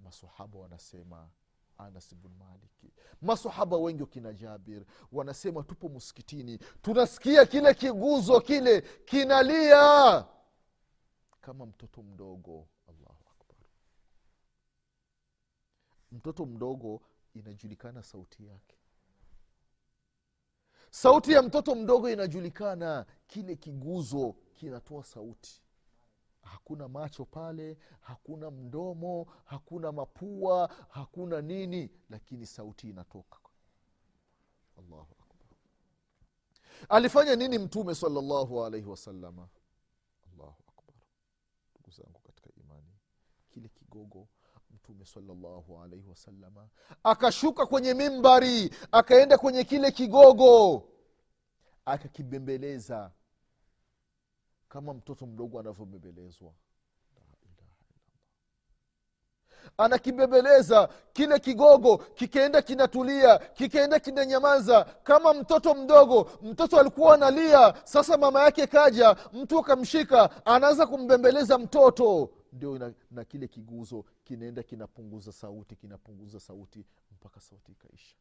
Masahaba 0.01 0.59
wanasema 0.59 1.29
anas 1.79 2.15
bnmaliki 2.15 2.93
masahaba 3.23 3.77
wengi 3.77 4.03
wakina 4.03 4.33
jabir 4.33 4.85
wanasema 5.13 5.63
tupo 5.63 5.89
msikitini 5.89 6.59
tunasikia 6.83 7.47
kile 7.47 7.75
kiguzo 7.75 8.41
kile 8.41 8.81
kinalia. 8.81 10.25
Kama 11.41 11.67
mtoto 11.67 12.03
mdogo 12.03 12.69
allahu 12.89 13.25
akbar 13.31 13.67
mtoto 16.19 16.47
mdogo 16.47 17.03
inajulikana 17.35 18.03
sauti 18.03 18.47
yake. 18.47 18.77
Sauti 20.91 21.33
ya 21.33 21.43
mtoto 21.43 21.75
mdogo 21.75 22.11
inajulikana 22.11 23.07
kile 23.27 23.57
kiguzo 23.57 24.33
kinatoa 24.55 25.05
sauti. 25.05 25.63
Hakuna 26.43 26.89
macho 26.89 27.25
pale 27.25 27.79
hakuna 28.01 28.51
mdomo 28.51 29.27
hakuna 29.45 29.93
mapua 29.93 30.75
hakuna 30.89 31.41
nini 31.41 31.91
lakini 32.11 32.47
sauti 32.47 32.89
inatoka. 32.91 33.39
Allahu 34.79 35.17
akbar. 35.21 35.49
Alifanya 36.89 37.37
nini 37.37 37.59
mtume 37.59 37.95
salllahu 37.95 38.65
alaihi 38.65 38.87
wasalama 38.87 39.49
allahu 40.33 40.63
akbar. 40.69 40.95
Ndugu 41.75 41.91
zangu 41.91 42.21
katika 42.21 42.51
imani 42.61 42.93
kile 43.51 43.69
kigogo 43.69 44.29
mtume 44.89 45.05
salllahu 45.05 45.81
alaihi 45.83 46.09
wasalama 46.09 46.69
akashuka 47.05 47.67
kwenye 47.67 47.95
mimbari 47.95 48.71
akaenda 48.93 49.39
kwenye 49.39 49.65
kile 49.65 49.91
kigogo 49.91 50.83
akakibembeleza 51.85 53.11
kama 54.69 54.95
mtoto 54.95 55.27
mdogo 55.27 55.61
anavyobembelezwa. 55.61 56.53
Anakibembeleza 59.79 60.89
kile 61.13 61.39
kigogo 61.39 61.97
kikaenda 61.99 62.63
kinatulia 62.63 63.39
kikaenda 63.39 63.99
kinanyamaza 64.01 64.85
kama 64.85 65.35
mtoto 65.35 65.75
mdogo 65.75 66.31
mtoto 66.43 66.81
alikuwa 66.81 67.15
analia. 67.15 67.75
Sasa 67.85 68.17
mama 68.17 68.43
yake 68.43 68.67
kaja 68.67 69.17
mtu 69.33 69.59
akamshika 69.59 70.47
anaanza 70.47 70.87
kumbembeleza 70.87 71.59
mtoto 71.59 72.31
ndio 72.59 72.79
na, 72.79 72.95
na 73.11 73.25
kile 73.25 73.49
kiguzo 73.49 74.05
kinaenda 74.25 74.63
kinapunguza 74.63 75.33
sauti 75.33 75.77
kinapunguza 75.77 76.41
sauti 76.41 76.85
mpaka 77.13 77.41
sauti 77.41 77.73
ikaisha. 77.73 78.17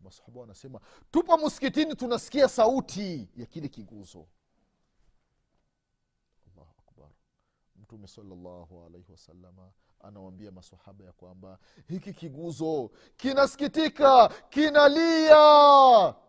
Masahaba 0.00 0.40
wanasema 0.40 0.80
tupo 1.10 1.38
msikitini 1.38 1.96
tunasikia 1.96 2.48
sauti 2.48 3.28
ya 3.36 3.46
kile 3.46 3.68
kiguzo. 3.68 4.26
Mtume 7.76 8.06
salllahu 8.08 8.84
alaihi 8.84 9.12
wasalama 9.12 9.72
anawambia 10.00 10.50
masahaba 10.50 11.04
ya 11.04 11.12
kwamba 11.12 11.58
hiki 11.88 12.12
kiguzo 12.14 12.90
kinasikitika 13.16 14.28
kinalia. 14.28 15.36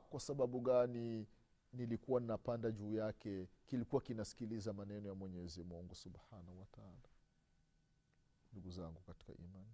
Kwa 0.09 0.19
sababu 0.19 0.59
gani? 0.59 1.27
Nilikuwa 1.73 2.21
ninapanda 2.21 2.71
juu 2.71 2.93
yake 2.93 3.47
kilikuwa 3.65 4.01
kinasikiliza 4.01 4.73
maneno 4.73 5.07
ya 5.09 5.15
mwenyezi 5.15 5.63
mungu 5.63 5.95
subhanahu 5.95 6.59
wataala 6.59 7.12
ndugu 8.53 8.71
zangu 8.71 9.01
katika 9.01 9.33
imani. 9.33 9.69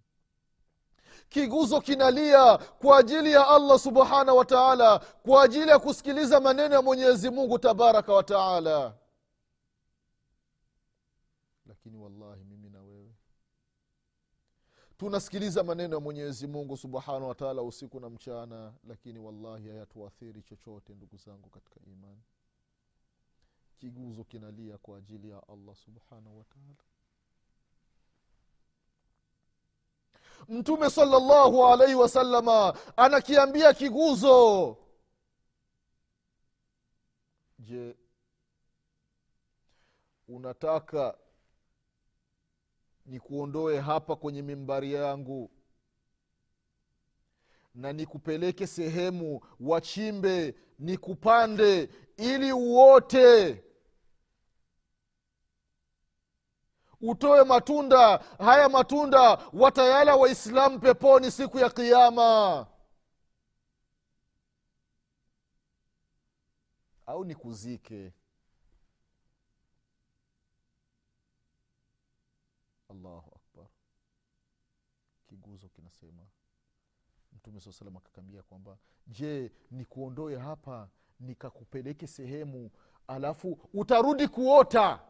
Kiguzo 1.28 1.80
kinalia 1.80 2.58
kwa 2.58 2.98
ajili 2.98 3.32
ya 3.32 3.48
allah 3.48 3.78
subhanahu 3.78 4.38
wa 4.38 4.44
taala 4.44 4.98
kwa 4.98 5.42
ajili 5.42 5.68
ya 5.70 5.78
kusikiliza 5.78 6.40
maneno 6.40 6.74
ya 6.74 6.82
mwenyezi 6.82 7.30
mungu 7.30 7.58
tabaraka 7.58 8.12
wa 8.12 8.22
taala. 8.22 8.94
Lakini 11.66 11.96
wallahi 11.96 12.44
mimi 12.44 12.70
na 12.70 12.82
wewe 12.82 13.14
tunasikiliza 14.96 15.62
maneno 15.64 15.94
ya 15.94 16.00
mwenyezi 16.00 16.46
mungu 16.46 16.76
subhanahu 16.76 17.28
wa 17.28 17.34
taala 17.34 17.62
usiku 17.62 18.00
na 18.00 18.10
mchana 18.10 18.72
lakini 18.88 19.18
wallahi 19.18 19.68
hayatuathiri 19.68 20.42
chochote 20.42 20.94
ndugu 20.94 21.16
zangu 21.16 21.48
katika 21.50 21.80
imani. 21.86 22.22
Kiguzo 23.78 24.24
kinalia 24.24 24.78
kwa 24.78 24.98
ajili 24.98 25.30
ya 25.30 25.48
allah 25.48 25.74
subhanahu 25.76 26.38
wa 26.38 26.44
taala 26.44 26.74
mtume 30.48 30.90
salllahu 30.90 31.66
alaihi 31.66 31.94
wasalama 31.94 32.74
anakiambia 32.96 33.74
kiguzo. 33.74 34.76
Je 37.58 37.96
unataka 40.28 41.18
nikuondoe 43.06 43.80
hapa 43.80 44.16
kwenye 44.16 44.42
mimbari 44.42 44.92
yangu 44.92 45.50
na 47.74 47.92
nikupeleke 47.92 48.66
sehemu 48.66 49.40
wachimbe 49.60 50.54
nikupande 50.78 51.88
ili 52.16 52.52
uote 52.52 53.64
utoe 57.00 57.44
matunda. 57.44 58.18
Haya 58.38 58.68
matunda 58.68 59.20
watayala 59.52 60.16
waislamu 60.16 60.78
peponi 60.78 61.30
siku 61.30 61.58
ya 61.58 61.70
kiama 61.70 62.66
au 67.06 67.24
nikuzike? 67.24 68.12
Allahu 72.88 73.32
akbar. 73.36 73.66
Kiguzo 75.28 75.68
kinasema. 75.68 76.22
Mtume 77.32 77.60
saa 77.60 77.72
salam 77.72 77.96
akakambia 77.96 78.42
kwamba 78.42 78.78
je 79.06 79.52
nikuondoe 79.70 80.36
hapa 80.38 80.88
nikakupeleke 81.20 82.06
sehemu 82.06 82.70
alafu 83.06 83.58
utarudi 83.74 84.28
kuota 84.28 85.00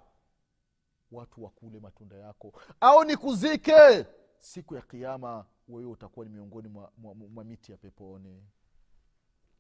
watu 1.12 1.44
wakule 1.44 1.80
matunda 1.80 2.16
yako. 2.16 2.60
Au 2.80 3.04
nikuzike! 3.04 4.06
Siku 4.38 4.74
ya 4.74 4.82
kiama 4.82 5.46
wewe 5.68 5.90
utakuwa 5.90 6.26
ni 6.26 6.32
miongoni 6.32 6.68
mwa, 6.68 6.92
mwa, 6.96 7.14
mwa 7.14 7.44
miti 7.44 7.72
ya 7.72 7.78
peponi. 7.78 8.46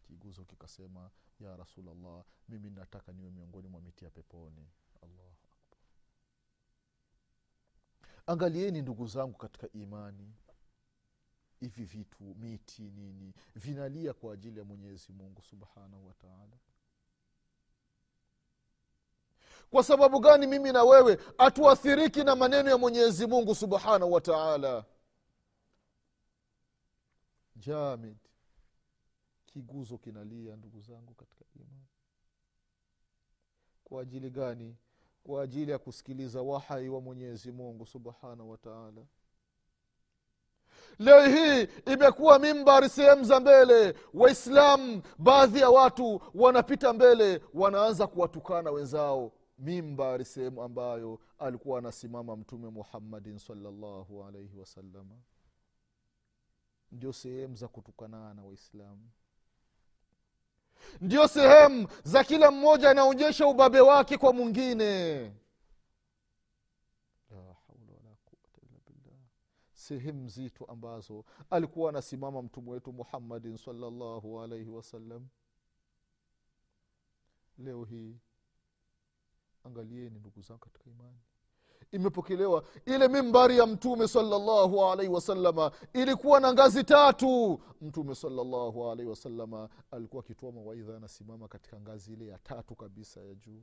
Kiguzo 0.02 0.44
kikasema 0.44 1.10
ya 1.40 1.56
rasulllah 1.56 2.24
mimi 2.48 2.70
nataka 2.70 3.12
niwe 3.12 3.30
miongoni 3.30 3.68
mwa 3.68 3.80
miti 3.80 4.04
ya 4.04 4.10
peponi. 4.10 4.68
Akbar. 5.02 5.32
Angalieni 8.26 8.82
ndugu 8.82 9.06
zangu 9.06 9.38
katika 9.38 9.68
imani. 9.72 10.34
Hivi 11.60 11.84
vitu 11.84 12.22
miti 12.24 12.82
nini 12.82 13.34
vinalia 13.54 14.12
kwa 14.12 14.34
ajili 14.34 14.58
ya 14.58 14.64
mwenyezi 14.64 15.12
mungu 15.12 15.42
subhanahu 15.42 16.06
wataala 16.06 16.58
kwa 19.70 19.82
sababu 19.84 20.20
gani 20.20 20.46
mimi 20.46 20.72
na 20.72 20.84
wewe 20.84 21.18
hatuathiriki 21.38 22.24
na 22.24 22.36
maneno 22.36 22.70
ya 22.70 22.78
mwenyezi 22.78 23.26
mungu 23.26 23.54
subhanahu 23.54 24.12
wataala 24.12 24.84
jamid 27.56 28.16
kiguzo 29.46 29.98
kinalia 29.98 30.56
ndugu 30.56 30.80
zangu 30.80 31.14
katika 31.14 31.44
imani. 31.56 31.86
Kwa 33.84 34.02
ajili 34.02 34.30
gani? 34.30 34.76
Kwa 35.24 35.42
ajili 35.42 35.70
ya 35.70 35.78
kusikiliza 35.78 36.42
wahai 36.42 36.88
wa 36.88 37.00
mwenyezi 37.00 37.52
mungu 37.52 37.86
subhanahu 37.86 38.50
wataala 38.50 39.02
leo 40.98 41.26
hii 41.26 41.68
imekuwa 41.92 42.38
mimbari 42.38 42.88
sehemu 42.88 43.24
za 43.24 43.40
mbele. 43.40 43.94
Waislamu 44.14 45.02
baadhi 45.18 45.60
ya 45.60 45.70
watu 45.70 46.22
wanapita 46.34 46.92
mbele 46.92 47.40
wanaanza 47.54 48.06
kuwatukana 48.06 48.70
wenzao 48.70 49.32
mimbari 49.60 50.24
sehemu 50.24 50.62
ambayo 50.62 51.20
alikuwa 51.38 51.78
anasimama 51.78 52.36
mtume 52.36 52.68
muhammadin 52.68 53.38
salllahu 53.38 54.24
alaihi 54.24 54.56
wasalama 54.56 55.16
ndio 56.92 57.12
sehemu 57.12 57.56
za 57.56 57.68
kutukanana 57.68 58.44
waislamu. 58.44 59.10
Ndio 61.00 61.28
sehemu 61.28 61.88
za 62.04 62.24
kila 62.24 62.50
mmoja 62.50 62.90
anaonyesha 62.90 63.46
ubabe 63.46 63.80
wake 63.80 64.18
kwa 64.18 64.32
mwingine. 64.32 65.32
Sehemu 69.72 70.28
zito 70.28 70.64
ambazo 70.64 71.24
alikuwa 71.50 71.90
anasimama 71.90 72.42
mtume 72.42 72.70
wetu 72.70 72.92
muhammadin 72.92 73.56
salllahu 73.56 74.40
alaihi 74.40 74.70
wasallam 74.70 75.28
leo 77.58 77.84
hii 77.84 78.16
angalieni 79.64 80.18
ndugu 80.18 80.40
zangu 80.42 80.60
katika 80.60 80.90
imani. 80.90 81.18
Imepokelewa. 81.92 82.64
Ile 82.86 83.08
mimbari 83.08 83.58
ya 83.58 83.66
mtume 83.66 84.08
salllahu 84.08 84.84
alaihi 84.84 85.12
wasalama 85.12 85.70
ilikuwa 85.92 86.40
na 86.40 86.52
ngazi 86.52 86.84
tatu. 86.84 87.60
Mtume 87.80 88.14
salllahu 88.14 88.90
alaihi 88.90 89.10
wasalama 89.10 89.68
alikuwa 89.90 90.22
akitoa 90.22 90.52
mawaidha 90.52 90.96
anasimama 90.96 91.48
katika 91.48 91.80
ngazi 91.80 92.12
ile 92.12 92.26
ya 92.26 92.38
tatu 92.38 92.74
kabisa 92.76 93.20
ya 93.20 93.34
juu. 93.34 93.62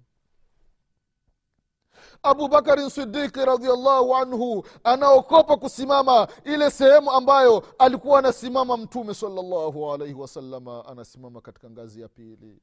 Abubakarin 2.24 2.90
sidiki 2.90 3.40
radiallahu 3.46 4.16
anhu 4.16 4.66
anaokopa 4.84 5.58
kusimama. 5.58 6.28
Ile 6.46 6.72
sehemu 6.72 7.12
ambayo 7.12 7.64
alikuwa 7.80 8.20
anasimama 8.20 8.78
mtume 8.78 9.14
salllahu 9.14 9.94
alaihi 9.94 10.14
wasalama 10.14 10.86
anasimama 10.86 11.42
katika 11.42 11.70
ngazi 11.70 12.02
ya 12.02 12.08
pili 12.08 12.62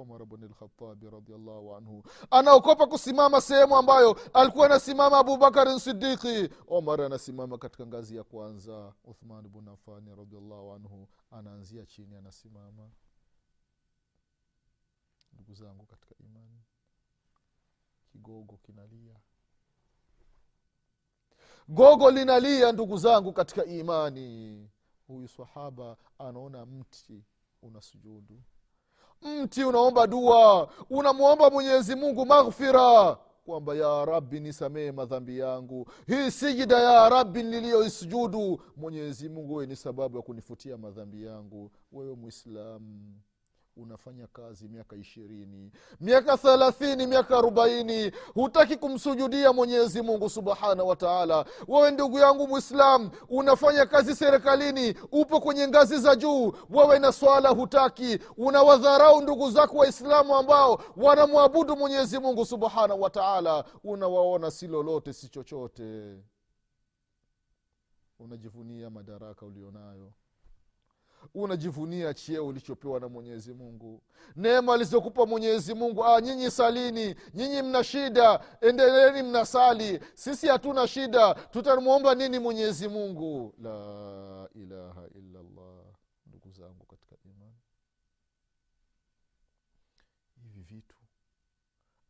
umar 0.00 0.24
bni 0.26 0.46
lkhatabi 0.48 1.10
radiallahu 1.10 1.74
anhu. 1.76 2.02
Anaokopa 2.30 2.86
kusimama 2.86 3.40
sehemu 3.40 3.76
ambayo 3.76 4.16
alikuwa 4.32 4.66
anasimama 4.66 5.18
abubakarin 5.18 5.78
sidiki 5.78 6.48
omar 6.68 7.02
anasimama 7.02 7.58
katika 7.58 7.86
ngazi 7.86 8.16
ya 8.16 8.24
kwanza. 8.24 8.92
Uthman 9.04 9.48
bn 9.48 9.68
afani 9.68 10.14
radiallahu 10.16 10.72
anhu 10.72 11.08
anaanzia 11.30 11.86
chini 11.86 12.16
anasimama. 12.16 12.90
Ndugu 15.32 15.54
zangu 15.54 15.86
katika 15.86 16.14
imani 16.24 16.60
kigogo 18.12 18.56
kinalia. 18.62 19.16
Gogo 21.68 22.10
linalia 22.10 22.72
ndugu 22.72 22.96
zangu 22.98 23.32
katika 23.32 23.64
imani. 23.64 24.68
Huyu 25.06 25.28
sahaba 25.28 25.96
anaona 26.18 26.66
mti 26.66 27.24
una 27.62 27.80
sujudu 27.80 28.42
mti 29.22 29.64
unaomba 29.64 30.06
dua 30.06 30.68
unamwomba 30.90 31.50
mwenyezi 31.50 31.96
mungu 31.96 32.26
maghfira 32.26 33.16
kwamba 33.44 33.74
ya 33.74 34.04
rabi 34.04 34.40
nisamehe 34.40 34.92
madhambi 34.92 35.38
yangu. 35.38 35.88
Hii 36.06 36.30
sijida 36.30 36.78
ya 36.78 37.08
rabi 37.08 37.42
niliyoisujudu. 37.42 38.60
Mwenyezi 38.76 39.28
mungu 39.28 39.54
wewe 39.54 39.66
ni 39.66 39.76
sababu 39.76 40.16
ya 40.16 40.22
kunifutia 40.22 40.76
madhambi 40.78 41.24
yangu 41.24 41.70
wewe 41.92 42.14
mwislamu 42.14 43.20
unafanya 43.82 44.26
kazi 44.26 44.68
miaka 44.68 44.96
ishirini 44.96 45.72
miaka 46.00 46.36
thelathini 46.36 47.06
miaka 47.06 47.38
arobaini. 47.38 48.12
Hutaki 48.34 48.76
kumsujudia 48.76 49.52
mwenyezi 49.52 50.02
mungu 50.02 50.30
subhanahu 50.30 50.88
wa 50.88 50.96
taala. 50.96 51.44
Wewe 51.68 51.90
ndugu 51.90 52.18
yangu 52.18 52.48
mwislam 52.48 53.10
unafanya 53.28 53.86
kazi 53.86 54.16
serikalini 54.16 54.94
upo 55.12 55.40
kwenye 55.40 55.68
ngazi 55.68 55.98
za 55.98 56.16
juu. 56.16 56.52
Wewe 56.70 56.98
na 56.98 57.12
swala 57.12 57.48
hutaki. 57.48 58.18
Unawadharau 58.36 59.20
ndugu 59.20 59.50
zako 59.50 59.76
waislamu 59.76 60.34
ambao 60.36 60.82
wanamwabudu 60.96 61.76
mwenyezi 61.76 62.18
mungu 62.18 62.44
subhanahu 62.46 63.02
wa 63.02 63.10
taala. 63.10 63.64
Unawaona 63.84 64.50
si 64.50 64.66
lolote 64.66 65.12
si 65.12 65.28
chochote. 65.28 66.18
Unajivunia 68.18 68.90
madaraka 68.90 69.46
ulionayo 69.46 70.12
unajivunia 71.34 72.14
cheo 72.14 72.46
ulichopewa 72.46 73.00
na 73.00 73.08
mwenyezi 73.08 73.54
mungu. 73.54 74.02
Neema 74.36 74.74
alizokupa 74.74 75.26
mwenyezi 75.26 75.74
mungu 75.74 76.04
ah, 76.04 76.20
nyinyi 76.20 76.50
salini 76.50 77.14
nyinyi 77.34 77.62
mna 77.62 77.84
shida 77.84 78.40
endeleeni 78.60 79.22
mnasali. 79.28 80.00
Sisi 80.14 80.46
hatuna 80.46 80.86
shida 80.88 81.34
tutamwomba 81.34 82.14
nini 82.14 82.38
mwenyezi 82.38 82.88
mungu? 82.88 83.54
La 83.62 84.48
ilaha 84.54 85.06
illallah 85.14 85.84
ndugu 86.26 86.50
zangu 86.50 86.86
katika 86.86 87.16
imani. 87.24 87.56
Hivi 90.42 90.62
vitu 90.62 90.96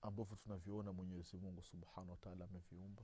ambavyo 0.02 0.36
tunavyoona 0.36 0.92
mwenyezi 0.92 1.36
mungu 1.36 1.62
subhanahu 1.62 2.10
wataala 2.10 2.44
ameviumba 2.44 3.02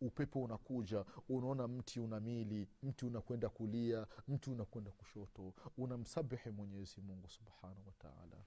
upepo 0.00 0.42
unakuja 0.42 1.04
unaona 1.28 1.68
mti 1.68 2.00
una 2.00 2.20
mili 2.20 2.68
mti 2.82 3.06
unakwenda 3.06 3.48
kulia 3.48 4.06
mti 4.28 4.50
unakwenda 4.50 4.90
kushoto 4.90 5.54
unamsabihi 5.78 6.50
mwenyezi 6.50 7.00
mungu 7.00 7.28
subhanahu 7.28 7.86
wataala 7.86 8.44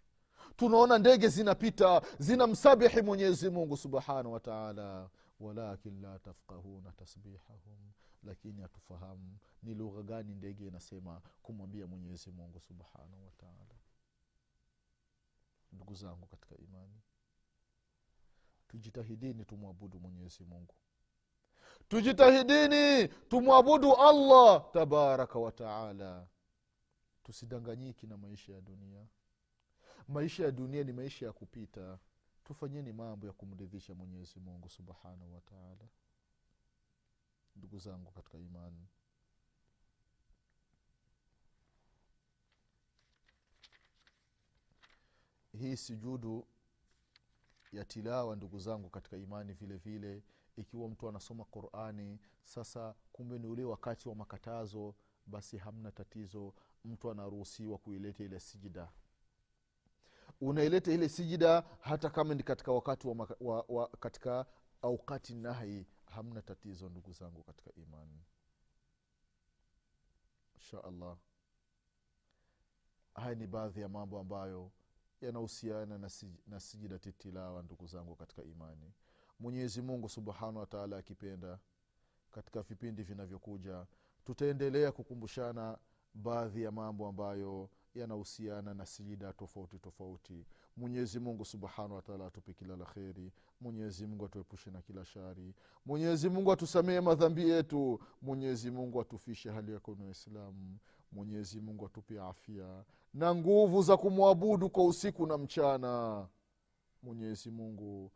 tunaona 0.55 0.97
ndege 0.97 1.27
zinapita 1.27 2.01
zinamsabihi 2.19 3.01
mwenyezi 3.01 3.49
mungu 3.49 3.77
subhanahu 3.77 4.31
wataala 4.33 5.09
walakin 5.39 6.01
la 6.01 6.19
tafkahuna 6.19 6.91
tasbihahum 6.91 7.91
lakini 8.23 8.61
hatufahamu 8.61 9.37
ni 9.63 9.73
lugha 9.75 10.01
gani 10.03 10.35
ndege 10.35 10.67
inasema 10.67 11.21
kumwambia 11.41 11.87
mwenyezi 11.87 12.31
mungu 12.31 12.59
subhanahu 12.59 13.25
wataala 13.25 13.75
ndugu 15.71 15.95
zangu 15.95 16.25
katika 16.27 16.57
imani 16.57 17.01
tujitahidini 18.67 19.45
tumwabudu 19.45 19.99
mwenyezi 19.99 20.43
mungu 20.45 20.75
tujitahidini 21.89 23.07
tumwabudu 23.07 23.95
allah 23.95 24.71
tabaraka 24.71 25.39
wataala 25.39 26.27
tusidanganyiki 27.23 28.07
na 28.07 28.17
maisha 28.17 28.53
ya 28.53 28.61
dunia. 28.61 29.07
Maisha 30.07 30.43
ya 30.43 30.51
dunia 30.51 30.83
ni 30.83 30.91
maisha 30.93 31.25
ya 31.25 31.33
kupita. 31.33 31.99
Tufanyeni 32.43 32.93
mambo 32.93 33.27
ya 33.27 33.33
kumridhisha 33.33 33.93
mwenyezi 33.93 34.39
mungu 34.39 34.69
subhanahu 34.69 35.33
wataala 35.33 35.87
ndugu 37.55 37.79
zangu 37.79 38.11
katika 38.11 38.37
imani. 38.37 38.87
Hii 45.59 45.77
sujudu 45.77 46.47
ya 47.71 47.85
tilawa 47.85 48.35
ndugu 48.35 48.59
zangu 48.59 48.89
katika 48.89 49.17
imani 49.17 49.53
vile 49.53 49.77
vile 49.77 50.23
ikiwa 50.57 50.89
mtu 50.89 51.09
anasoma 51.09 51.45
qurani 51.45 52.19
sasa 52.43 52.95
kumbe 53.11 53.39
ni 53.39 53.47
ule 53.47 53.63
wakati 53.63 54.09
wa 54.09 54.15
makatazo 54.15 54.95
basi 55.25 55.57
hamna 55.57 55.91
tatizo 55.91 56.53
mtu 56.85 57.11
anaruhusiwa 57.11 57.77
kuileta 57.77 58.23
ile 58.23 58.39
sijida. 58.39 58.91
Unaileta 60.41 60.91
ile 60.91 61.09
sijida 61.09 61.61
hata 61.79 62.09
kama 62.09 62.33
ni 62.35 62.43
katika 62.43 62.71
wakati 62.71 63.07
wa, 63.07 63.27
wa, 63.39 63.65
wa 63.69 63.87
katika 63.87 64.45
aukati 64.81 65.35
nahi 65.35 65.87
hamna 66.05 66.41
tatizo 66.41 66.89
ndugu 66.89 67.11
zangu 67.11 67.43
katika 67.43 67.71
imani. 67.75 68.23
Insha 70.55 70.83
allah. 70.83 71.17
Haya 73.15 73.35
ni 73.35 73.47
baadhi 73.47 73.81
ya 73.81 73.89
mambo 73.89 74.19
ambayo 74.19 74.71
yanahusiana 75.21 75.97
na, 75.97 76.09
sij, 76.09 76.35
na 76.47 76.59
sijidati 76.59 77.11
tilawa 77.13 77.63
ndugu 77.63 77.87
zangu 77.87 78.15
katika 78.15 78.43
imani 78.43 78.93
mwenyezi 79.39 79.81
mungu 79.81 80.09
subhanahu 80.09 80.57
wataala 80.57 80.97
akipenda 80.97 81.59
katika 82.31 82.61
vipindi 82.61 83.03
vinavyokuja 83.03 83.85
tutaendelea 84.25 84.91
kukumbushana 84.91 85.77
baadhi 86.13 86.63
ya 86.63 86.71
mambo 86.71 87.07
ambayo 87.07 87.69
yanahusiana 87.95 88.73
na 88.73 88.85
sijida 88.85 89.33
tofauti 89.33 89.79
tofauti. 89.79 90.45
Mwenyezi 90.77 91.19
mungu 91.19 91.45
subhanahu 91.45 91.93
wataala 91.95 92.25
atupe 92.25 92.53
kila 92.53 92.75
la 92.75 92.85
kheri. 92.85 93.31
Mwenyezi 93.61 94.07
mungu 94.07 94.25
atuepushe 94.25 94.71
na 94.71 94.81
kila 94.81 95.05
shari. 95.05 95.53
Mwenyezi 95.85 96.29
mungu 96.29 96.51
atusamehe 96.51 97.01
madhambi 97.01 97.49
yetu. 97.49 97.99
Mwenyezi 98.21 98.71
mungu 98.71 99.01
atufishe 99.01 99.51
hali 99.51 99.73
ya 99.73 99.79
na 99.97 100.05
waislamu 100.05 100.77
mwenyezi 101.11 101.61
mungu 101.61 101.85
atupe 101.85 102.19
afya 102.19 102.83
na 103.13 103.35
nguvu 103.35 103.81
za 103.81 103.97
kumwabudu 103.97 104.69
kwa 104.69 104.85
usiku 104.85 105.27
na 105.27 105.37
mchana. 105.37 106.27
Mwenyezi 107.03 107.51
mungu 107.51 108.11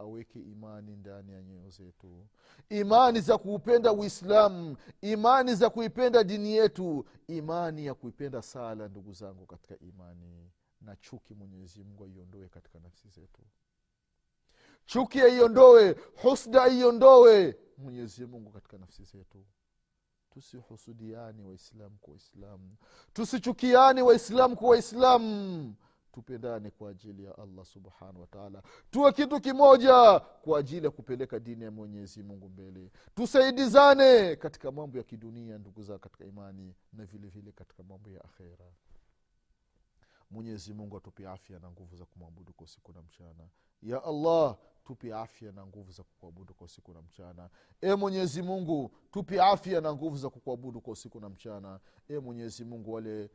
aweke 0.00 0.38
imani 0.40 0.96
ndani 0.96 1.32
ya 1.32 1.42
nyoyo 1.42 1.70
zetu. 1.70 2.26
Imani 2.68 3.20
za 3.20 3.38
kuupenda 3.38 3.92
uislamu 3.92 4.76
imani 5.00 5.54
za 5.54 5.70
kuipenda 5.70 6.24
dini 6.24 6.52
yetu 6.56 7.04
imani 7.26 7.86
ya 7.86 7.94
kuipenda 7.94 8.42
sala 8.42 8.88
ndugu 8.88 9.12
zangu 9.12 9.46
katika 9.46 9.78
imani. 9.78 10.50
Na 10.80 10.96
chuki 10.96 11.34
mwenyezi 11.34 11.84
mungu 11.84 12.04
aiondoe 12.04 12.48
katika 12.48 12.78
nafsi 12.78 13.08
zetu. 13.08 13.42
Chuki 14.86 15.20
aiondoe 15.20 15.96
husda 16.22 16.62
aiondoe 16.62 17.56
mwenyezi 17.78 18.26
mungu 18.26 18.50
katika 18.50 18.78
nafsi 18.78 19.04
zetu. 19.04 19.44
Tusihusudiani 20.30 21.42
waislamu 21.42 21.98
kwa 22.00 22.10
waislamu. 22.12 22.76
Tusichukiani 23.12 24.02
waislamu 24.02 24.56
kwa 24.56 24.68
waislamu 24.70 25.74
tupendane 26.12 26.70
kwa 26.70 26.90
ajili 26.90 27.24
ya 27.24 27.38
allah 27.38 27.64
subhanahu 27.64 28.20
wataala 28.20 28.62
tuwe 28.90 29.12
kitu 29.12 29.40
kimoja 29.40 30.20
kwa 30.20 30.58
ajili 30.58 30.84
ya 30.84 30.90
kupeleka 30.90 31.40
dini 31.40 31.64
ya 31.64 31.70
mwenyezi 31.70 32.22
mungu 32.22 32.48
mbele. 32.48 32.90
Tusaidizane 33.14 34.36
katika 34.36 34.72
mambo 34.72 34.98
ya 34.98 35.04
kidunia 35.04 35.58
ndugu 35.58 35.82
zao 35.82 35.98
katika 35.98 36.24
imani 36.24 36.74
na 36.92 37.04
vile 37.04 37.28
vile 37.28 37.52
katika 37.52 37.82
mambo 37.82 38.10
ya 38.10 38.24
akhera. 38.24 38.66
Mwenyezi 40.30 40.74
mungu 40.74 40.96
atupe 40.96 41.28
afya 41.28 41.58
na 41.58 41.70
nguvu 41.70 41.96
za 41.96 42.04
kumwabudu 42.04 42.52
kwa 42.52 42.64
usiku 42.64 42.92
na 42.92 43.02
mchana. 43.02 43.48
Ya 43.82 44.04
allah 44.04 44.56
tupe 44.84 45.14
afya 45.14 45.52
na 45.52 45.66
nguvu 45.66 45.92
za 45.92 46.02
kukuabudu 46.02 46.54
kwa 46.54 46.64
usiku 46.64 46.92
na 46.94 47.02
mchana. 47.02 47.50
E 47.80 47.94
mwenyezi 47.94 48.42
mungu 48.42 48.90
tupe 49.10 49.40
afya 49.42 49.80
na 49.80 49.94
nguvu 49.94 50.16
za 50.16 50.30
kukuabudu 50.30 50.80
kwa 50.80 50.92
usiku 50.92 51.20
na 51.20 51.28
mchana. 51.28 51.80
E 52.08 52.18
mwenyezi 52.18 52.64
mungu 52.64 52.92
wale 52.92 53.30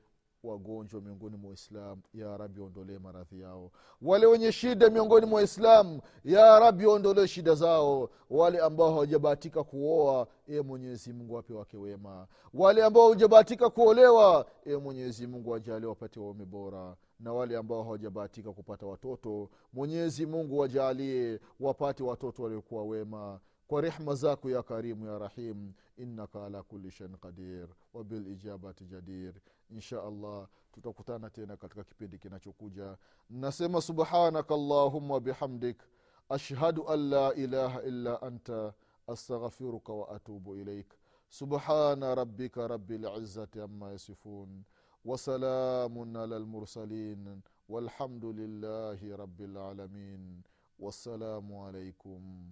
wagonjwa 0.46 1.02
miongoni 1.02 1.38
mwa 1.38 1.48
waislamu. 1.50 2.02
Ya 2.14 2.38
rabi 2.38 2.60
waondolee 2.60 3.00
maradhi 3.00 3.40
yao. 3.42 3.72
Wale 4.02 4.26
wenye 4.26 4.52
shida 4.52 4.90
miongoni 4.90 5.26
mwa 5.26 5.36
waislamu 5.38 6.02
ya 6.26 6.60
rabi 6.60 6.86
waondolee 6.86 7.28
shida 7.28 7.56
zao. 7.56 8.10
Wale 8.30 8.60
ambao 8.60 8.92
hawajabahatika 8.92 9.64
kuoa 9.64 10.28
e 10.48 10.62
mwenyezi 10.62 11.14
mungu 11.14 11.34
wape 11.34 11.54
wake 11.54 11.78
wema. 11.78 12.28
Wale 12.54 12.84
ambao 12.84 13.04
hawajabahatika 13.04 13.70
kuolewa 13.70 14.46
e 14.66 14.76
mwenyezi 14.78 15.28
mungu 15.28 15.50
wajalie 15.50 15.88
wapate 15.90 16.20
waume 16.20 16.46
bora. 16.46 16.96
Na 17.20 17.34
wale 17.34 17.58
ambao 17.58 17.84
hawajabahatika 17.84 18.52
kupata 18.54 18.86
watoto 18.86 19.50
mwenyezi 19.74 20.26
mungu 20.26 20.58
wajalie 20.60 21.40
wapate 21.60 22.04
watoto 22.04 22.44
waliokuwa 22.44 22.84
wema 22.84 23.40
kwa 23.68 23.82
rehma 23.82 24.16
zako 24.16 24.50
ya 24.50 24.64
karimu 24.64 25.06
ya 25.08 25.18
rahim 25.20 25.74
innaka 25.98 26.46
ala 26.46 26.64
kuli 26.64 26.92
shein 26.92 27.18
qadir 27.18 27.68
wabilijabati 27.94 28.86
jadir. 28.86 29.34
Insha 29.70 30.04
allah 30.04 30.48
tutakutana 30.74 31.30
tena 31.30 31.58
katika 31.58 31.84
kipindi 31.84 32.18
kinachokuja. 32.18 32.98
Nasema 33.30 33.82
subhanaka 33.82 34.56
llahuma 34.58 35.20
bihamdik 35.20 35.82
ashhadu 36.30 36.90
an 36.90 37.10
la 37.10 37.34
ilaha 37.34 37.82
illa 37.82 38.22
anta 38.22 38.74
astaghfiruka 39.08 39.94
waatubu 39.94 40.56
ilaik 40.56 40.94
subhana 41.30 42.16
rabika 42.16 42.68
rabi 42.68 42.98
lizati 42.98 43.62
ama 43.62 43.92
yasifun 43.92 44.64
wasalamun 45.06 46.16
ala 46.16 46.40
lmursalin 46.40 47.42
walhamdu 47.70 48.34
lillahi 48.34 49.18
rabi 49.18 49.48
lalamin 49.48 50.44
wassalamu 50.80 51.66
alaikum 51.68 52.52